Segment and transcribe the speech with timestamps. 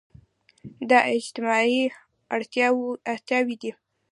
[0.89, 1.81] دا اجتماعي
[2.35, 3.71] اړتياوې دي.